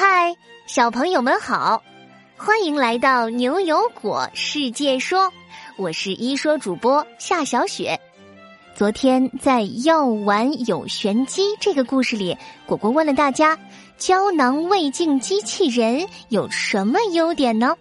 [0.00, 0.36] 嗨，
[0.68, 1.82] 小朋友们好，
[2.36, 5.32] 欢迎来到牛油果世界说，
[5.74, 7.98] 我是一说主播夏小雪。
[8.76, 13.58] 昨天在“药丸有玄机”这个故事里，果果问了大家：
[13.96, 17.74] 胶囊胃镜机器人有什么优点呢？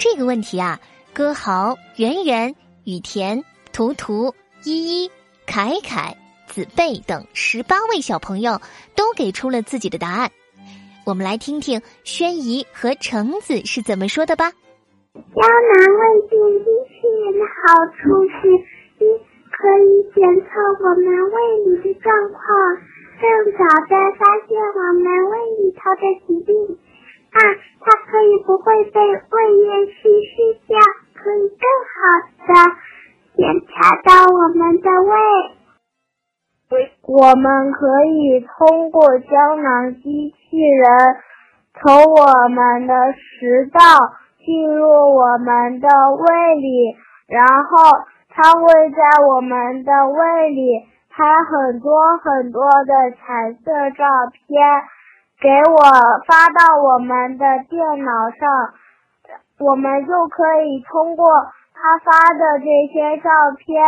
[0.00, 0.80] 这个问题啊，
[1.12, 2.52] 歌豪、圆圆、
[2.82, 4.34] 雨田、图图、
[4.64, 5.10] 依依、
[5.46, 6.16] 凯凯、
[6.48, 8.60] 子贝等十八位小朋友
[8.96, 10.28] 都给出了自己的答案。
[11.10, 14.54] 我们来听听轩怡和橙子是怎么说的吧。
[14.54, 18.46] 胶囊胃镜机器人的好处是：
[19.02, 19.10] 一、
[19.50, 22.38] 可以检测我们胃里的状况，
[23.18, 23.26] 更
[23.58, 23.92] 早的
[24.22, 26.78] 发现我们胃里头的疾病；
[27.34, 29.34] 二、它可以不会被胃
[29.66, 30.78] 液稀释掉，
[31.18, 31.98] 可以更好
[32.46, 32.54] 的
[33.34, 35.58] 检查到我们的胃。
[37.02, 41.16] 我们可以通过胶囊机器人
[41.74, 43.80] 从我们的食道
[44.38, 46.96] 进入我们的胃里，
[47.26, 54.82] 然后它会在我们的胃里拍很多很多的彩色照片，
[55.40, 55.82] 给我
[56.28, 58.48] 发到我们的电脑上，
[59.58, 61.26] 我们就可以通过
[61.74, 63.82] 它发的这些照片。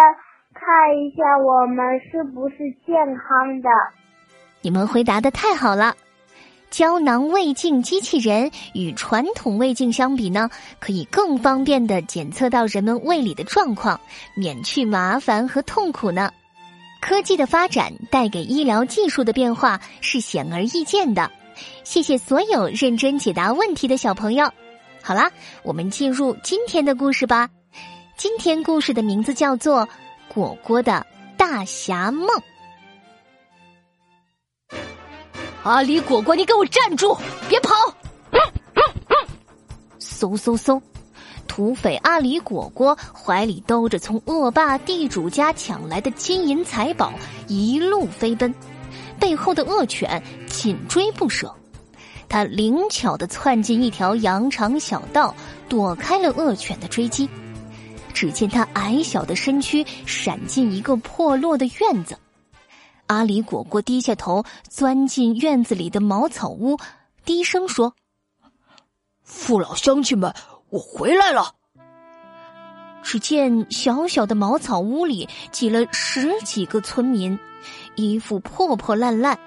[0.54, 0.64] 看
[0.98, 1.78] 一下我们
[2.10, 3.68] 是不是健康的？
[4.60, 5.94] 你们回答的太好了！
[6.70, 14.00] 胶囊胃镜机器人与传统胃镜相比呢，可以更方便的检测到人们胃里的状况，
[14.34, 16.30] 免去麻烦和痛苦呢。
[17.00, 21.30] 科技的发展带给医疗技术的变化是显而易见的。
[21.82, 24.48] 谢谢所有认真解答问题的小朋友。
[25.02, 25.30] 好啦，
[25.64, 27.50] 我们进入今天的故事吧。
[28.16, 29.88] 今天故事的名字叫做。
[30.34, 32.26] 果果的大侠梦，
[35.62, 37.14] 阿里果果，你给我站住，
[37.50, 37.74] 别跑！
[40.00, 40.80] 嗖嗖嗖，
[41.46, 47.12] 土匪阿里果果怀里兜着从恶霸地主家抢来的金银财宝，
[47.46, 48.54] 一路飞奔，
[49.20, 51.54] 背后的恶犬紧追不舍。
[52.26, 55.34] 他灵巧的窜进一条羊肠小道，
[55.68, 57.28] 躲开了恶犬的追击。
[58.14, 62.18] 只见他矮小的身躯闪进一个破落的院子，
[63.06, 66.78] 阿里果果低下头钻进院子里的茅草屋，
[67.24, 67.94] 低声说
[69.24, 70.34] ：“父老乡亲们，
[70.70, 71.54] 我回来了。”
[73.02, 77.38] 只见小小的茅草屋里挤了十几个村民，
[77.96, 79.38] 衣服破破烂烂，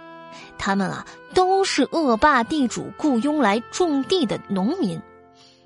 [0.58, 5.02] 他们啊都是恶霸地主雇佣来种地的农民。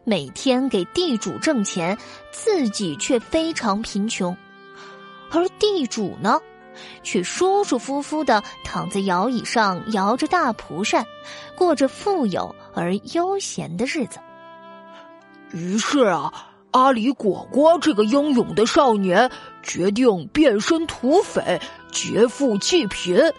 [0.10, 1.96] 每天给地主挣钱，
[2.32, 4.36] 自己却非常贫穷，
[5.30, 6.42] 而地主呢，
[7.04, 11.06] 却舒舒服服的躺在摇椅上，摇着大蒲扇，
[11.56, 14.18] 过着富有而悠闲的日子。
[15.52, 16.34] 于是啊，
[16.72, 19.30] 阿里果果这个英勇的少年
[19.62, 21.62] 决定变身土匪，
[21.92, 23.32] 劫富济贫，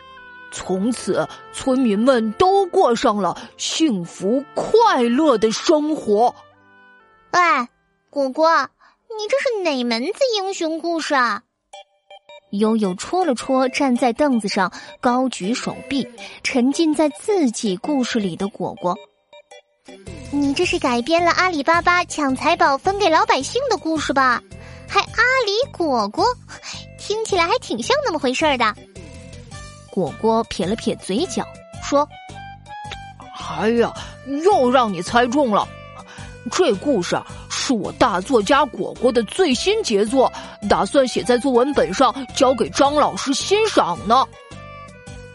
[0.52, 6.32] 从此村民们都过上了幸福快乐的生活。
[7.32, 7.68] 哎，
[8.10, 8.68] 果果，
[9.08, 11.42] 你这是哪门子英雄故事啊？
[12.50, 16.08] 悠悠戳了戳站在凳子上高举手臂、
[16.42, 18.96] 沉浸在自己故事里的果果。
[20.32, 24.42] 你这是改编了阿里巴巴抢财宝分给老百姓的故事吧？
[24.88, 26.24] 还阿里果果，
[26.98, 28.74] 听起来还挺像那么回事儿的。
[29.88, 31.46] 果果撇了撇嘴角，
[31.82, 32.08] 说
[33.58, 33.92] ：“哎呀，
[34.44, 35.68] 又让你猜中了。”
[36.50, 37.20] 这故事
[37.50, 40.32] 是我大作家果果的最新杰作，
[40.68, 44.24] 打算写在作文本上交给张老师欣赏呢。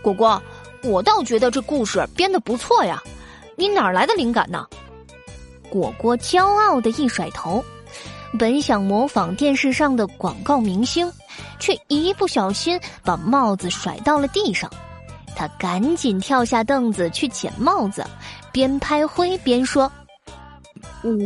[0.02, 0.42] 果果，
[0.84, 3.02] 我倒觉得这故事编的不错呀，
[3.56, 4.66] 你哪来的灵感呢？
[5.70, 7.64] 果果骄傲的一甩头，
[8.38, 11.12] 本想模仿电视上的广告明星，
[11.60, 14.70] 却一不小心把帽子甩到了地上。
[15.36, 18.06] 他赶紧跳下凳子去捡帽子，
[18.52, 19.92] 边拍灰边说。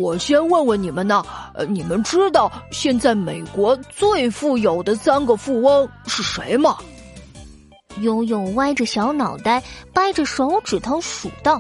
[0.02, 1.24] 我先问问你们呢，
[1.54, 6.78] 呃，你们知道现在美国最富有的三个富翁是谁吗？
[8.02, 11.60] 悠悠歪着小脑袋，掰着手指头数道：“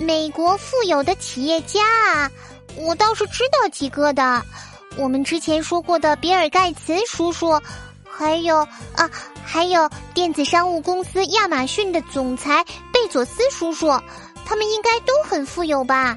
[0.00, 1.80] 美国富有的企业家
[2.14, 2.30] 啊，
[2.76, 4.42] 我倒是知道几个的。
[4.96, 7.60] 我们之前说过的比尔盖茨叔叔，
[8.04, 8.56] 还有
[8.96, 9.10] 啊，
[9.44, 13.86] 还有电子商务公司亚马逊的总裁贝佐斯叔叔，
[14.44, 16.16] 他们应该都很富有吧？”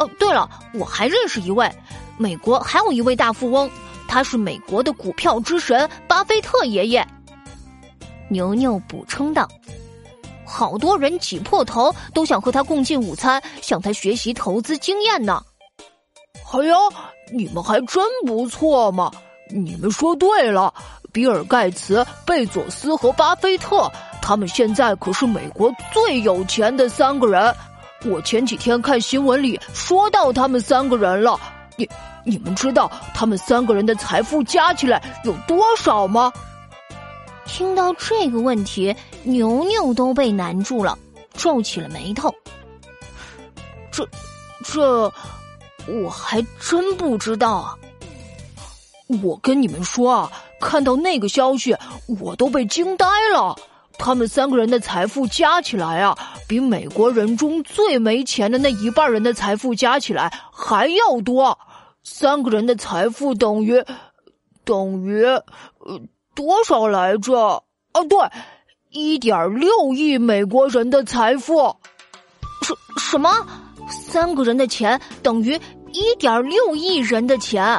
[0.00, 1.70] 哦，对了，我还认识一位，
[2.16, 3.70] 美国还有一位大富翁，
[4.08, 7.06] 他是美国的股票之神巴菲特爷爷。
[8.30, 9.46] 牛牛补充道
[10.46, 15.42] ：“好多人挤破头都想和他共进午餐，向他学习投资经验呢。
[16.50, 16.74] 哎呀，
[17.30, 19.10] 你们还真不错嘛！
[19.50, 20.72] 你们说对了，
[21.12, 23.90] 比尔盖茨、贝佐斯和巴菲特，
[24.22, 27.54] 他们现在可是美国最有钱的三个人。
[28.04, 31.38] 我前几天看新闻里说到他们三个人了。
[31.76, 31.88] 你
[32.24, 36.32] 你们知道他们三个人的财富加起来有多少吗？
[37.46, 40.96] 听到这个问题，牛牛都被难住了，
[41.34, 42.32] 皱起了眉头。
[43.90, 44.06] 这，
[44.64, 45.12] 这，
[45.88, 47.76] 我还真不知道啊。
[49.22, 51.76] 我跟你们说啊，看到那个消息，
[52.20, 53.56] 我都被惊呆了。
[54.02, 56.16] 他们三个人的财富加起来啊，
[56.48, 61.56] 比美国人中最没钱的那一半人的财富加起来还要多。
[62.02, 63.84] 三个人的财富等于，
[64.64, 66.00] 等于，呃，
[66.34, 67.62] 多少来着？
[67.92, 68.18] 啊，对，
[68.88, 71.76] 一点六亿美国人的财富。
[72.62, 73.30] 什什么？
[73.90, 75.60] 三个人的钱等于
[75.92, 77.78] 一点六亿人的钱？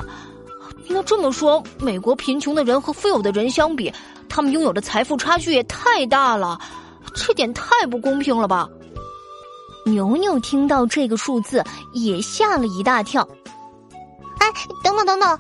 [0.88, 3.92] 那这么说，美国贫穷的人和富有的人相比，
[4.34, 6.58] 他们拥有的财富差距也太大了，
[7.14, 8.70] 这点太不公平了吧？
[9.86, 11.62] 牛牛听到这个数字
[11.92, 13.28] 也吓了一大跳。
[14.40, 14.48] 哎，
[14.82, 15.40] 等等等等，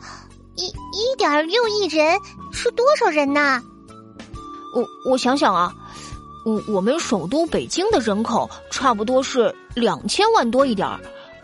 [0.55, 2.19] 一一点六亿人
[2.51, 3.61] 是多少人呐？
[4.75, 5.73] 我我想想啊，
[6.45, 10.99] 我我们首都北京的人口差不多是两千万多一点儿，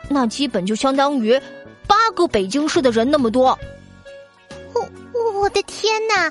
[0.09, 1.39] 那基本就相当于
[1.87, 3.57] 八个北京市的人那么多。
[4.73, 6.29] 我我的天哪，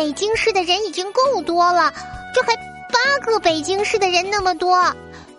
[0.00, 1.92] 北京市的人已经够多了，
[2.34, 4.82] 这还八个北京市的人那么多，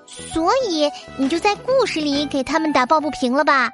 [0.06, 0.88] 所以
[1.18, 3.72] 你就在故事里给他们打抱不平了吧？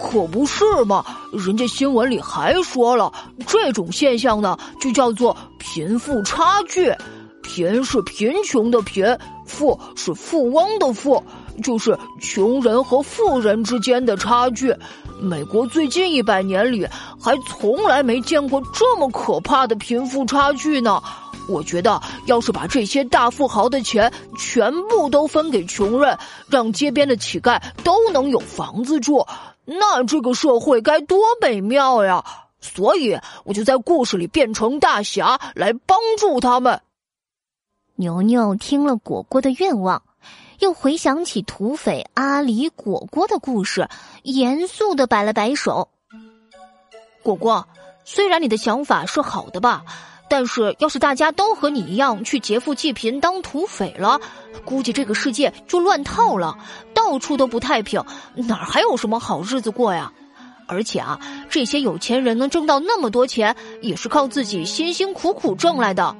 [0.00, 3.12] 可不是嘛，人家新闻里还说了，
[3.46, 6.92] 这种现象呢，就叫做贫富差距。
[7.40, 9.16] 贫是贫穷的贫，
[9.46, 11.22] 富是富翁的富，
[11.62, 14.74] 就是穷人和富人之间的差距。
[15.22, 16.86] 美国最近一百年里
[17.20, 21.00] 还从来没见过这么可怕的贫富差距呢。
[21.48, 29.26] 我觉得，要是把这些大富豪的钱全部都分给穷人，让街边的乞丐都能有房子住，
[29.64, 32.24] 那这个社会该多美妙呀！
[32.60, 36.80] 所以，我就在故事里变成大侠来帮助他们。
[37.96, 40.02] 牛牛听了果果的愿望。
[40.62, 43.88] 又回想起土匪阿里果果的故事，
[44.22, 45.88] 严肃的摆了摆手。
[47.20, 47.66] 果果，
[48.04, 49.82] 虽然你的想法是好的吧，
[50.30, 54.20] 但是要是大家都和你一样去劫富济贫当土匪了，
[54.64, 56.56] 估计这个世界就乱套了，
[56.94, 58.00] 到处都不太平，
[58.36, 60.12] 哪儿还有什么好日子过呀？
[60.68, 61.18] 而且啊，
[61.50, 66.16] 这些有钱人能挣到那么多钱，也是靠自己辛辛苦苦挣来的。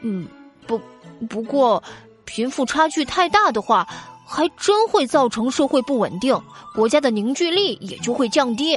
[0.00, 0.26] 嗯，
[0.66, 0.80] 不，
[1.28, 1.82] 不过。
[2.24, 3.86] 贫富差距太大的话，
[4.26, 6.38] 还真会造成社会不稳定，
[6.74, 8.74] 国家的凝聚力也就会降低。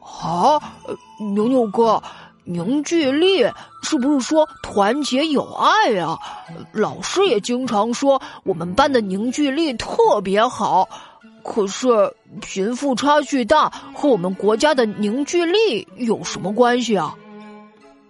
[0.00, 0.58] 啊，
[1.34, 2.02] 牛牛哥，
[2.44, 3.42] 凝聚力
[3.82, 6.18] 是不是说团结友爱呀？
[6.72, 10.88] 老师也经常说我们班的凝聚力特别好，
[11.44, 11.88] 可是
[12.40, 17.14] 贫富差距大和我们国家的凝聚力有什么关系啊？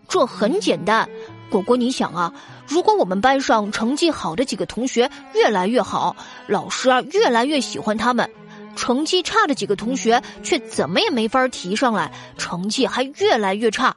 [0.09, 1.07] 这很简单。
[1.51, 2.33] 果果，你想啊，
[2.69, 6.15] 如果我们班上成绩好的几个同学越来越好，
[6.47, 8.29] 老师啊越来越喜欢他们；
[8.77, 13.97] 成绩差的几个同学却怎么也没法提上来，成绩还越来越差，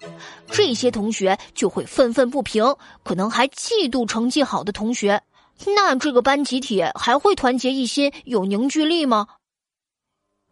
[0.49, 5.21] 这些同学就会愤愤不平，可能还嫉妒成绩好的同学。
[5.75, 9.27] 那这个班集体还会团结一心、有凝聚力吗？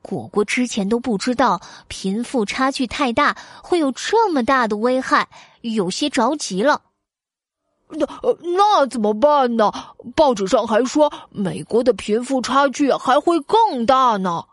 [0.01, 5.29] 果果之前都不知道贫富差距太大会有这么大的危害，
[5.61, 6.81] 有些着急了。
[7.91, 8.05] 那
[8.41, 9.71] 那怎么办呢？
[10.15, 14.43] 报纸上还说美国的贫富差距还会更大呢。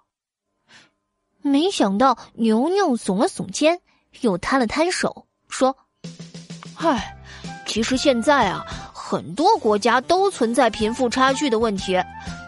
[1.43, 3.81] 没想到牛牛耸了耸肩，
[4.23, 5.76] 又摊了摊手，说
[6.76, 7.16] ：“唉，
[7.66, 8.64] 其实现在啊，
[8.95, 12.02] 很多国家都存在贫富差距的问题，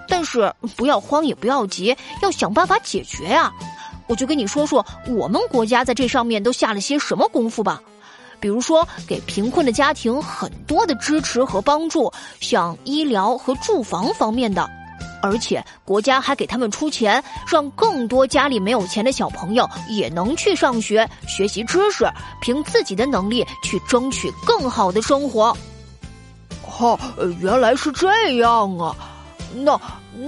[0.08, 3.52] 但是不要慌也不要急，要想办法解决呀。
[4.08, 7.82] 我就跟你说说我们国家在这上面都下了些什么功夫吧。”
[8.40, 14.68] 比如说，给贫困的家庭很多的支持和帮助，像医疗和住房方面的，
[15.22, 22.06] 而且国家还给他们出钱，让更多家里没有钱的小朋友也能去上学学习知识，
[22.40, 25.56] 凭自己的能力去争取更好的生活。
[26.62, 26.98] 哈，
[27.40, 28.94] 原来是这样啊！
[29.54, 29.80] 那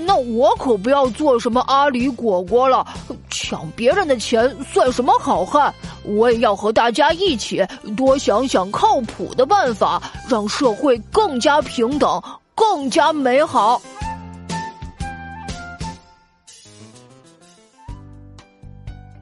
[0.06, 2.86] 那我可不要做什么阿里果果了，
[3.30, 5.72] 抢别人的钱算什么好汉？
[6.04, 7.64] 我也要和大家一起
[7.96, 12.22] 多想想靠谱的办法，让社会更加平等，
[12.54, 13.80] 更加美好。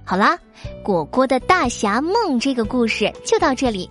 [0.04, 0.38] 好啦，
[0.82, 3.90] 果果的大侠梦这个故事就到这里。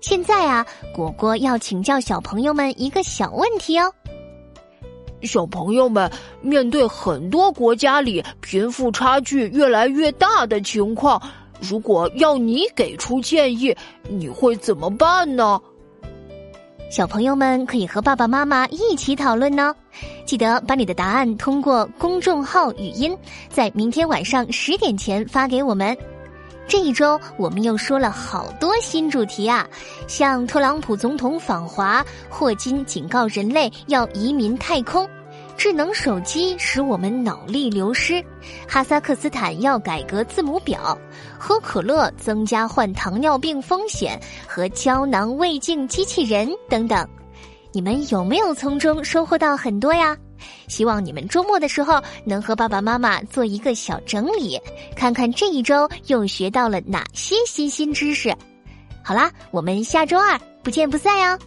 [0.00, 3.92] 现在啊，果果要请教小朋友们一个小问题哦。
[5.22, 6.10] 小朋友们，
[6.40, 11.20] 面对很多国家里贫富差距越来越大的情况，
[11.60, 13.74] 如果要你给出建议，
[14.08, 15.60] 你会怎么办呢？
[16.90, 19.74] 小朋友们可以和爸爸妈妈一起讨论呢。
[20.26, 23.16] 记得把你的答案通过公众号语音，
[23.48, 25.96] 在明天晚上十点前发给我们。
[26.72, 29.68] 这一周我们又说了好多新主题啊，
[30.08, 35.06] 像特朗普总统访华，霍金警告人类要移民太空，
[35.54, 38.24] 智能手机使我们脑力流失，
[38.66, 40.96] 哈萨克斯坦要改革字母表，
[41.38, 47.06] 喝可乐增加患糖尿病风险，和胶囊胃镜机器人等等，
[47.70, 50.16] 你们有没有从中收获到很多呀？
[50.68, 54.60] 希望你们周末的时候能和爸爸妈妈做一个小整理，
[54.96, 58.34] 看看这一周又学到了哪些新新知识。
[59.02, 61.38] 好啦，我们下周二不见不散哟。